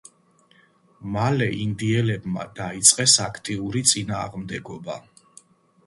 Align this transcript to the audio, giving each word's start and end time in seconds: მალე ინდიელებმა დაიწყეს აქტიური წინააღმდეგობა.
მალე 1.15 1.49
ინდიელებმა 1.67 2.47
დაიწყეს 2.61 3.17
აქტიური 3.29 3.87
წინააღმდეგობა. 3.93 4.99